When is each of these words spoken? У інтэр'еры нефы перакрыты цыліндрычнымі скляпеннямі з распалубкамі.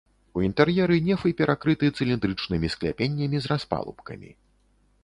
У 0.37 0.43
інтэр'еры 0.45 0.95
нефы 1.09 1.33
перакрыты 1.41 1.91
цыліндрычнымі 1.97 2.67
скляпеннямі 2.77 3.37
з 3.47 3.55
распалубкамі. 3.55 4.29